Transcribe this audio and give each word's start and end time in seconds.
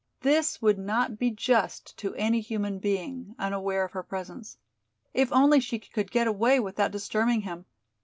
This 0.21 0.63
would 0.63 0.79
not 0.79 1.19
be 1.19 1.29
just 1.29 1.95
to 1.99 2.15
any 2.15 2.39
human 2.41 2.79
being, 2.79 3.35
unaware 3.37 3.83
of 3.83 3.91
her 3.91 4.01
presence. 4.01 4.57
If 5.13 5.31
only 5.31 5.59
she 5.59 5.77
could 5.77 6.09
get 6.09 6.25
away 6.25 6.59
without 6.59 6.89
disturbing 6.89 7.41
him! 7.41 7.67